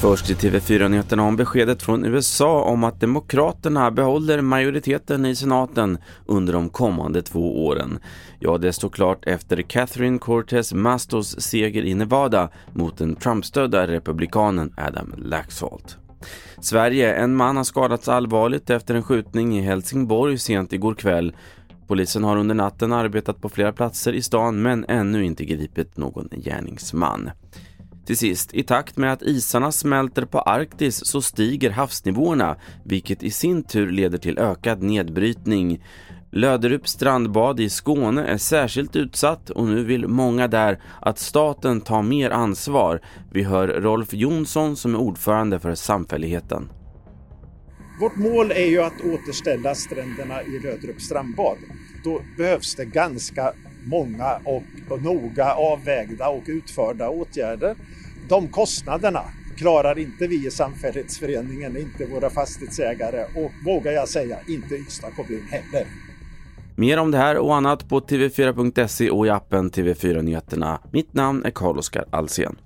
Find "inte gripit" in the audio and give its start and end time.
25.24-25.96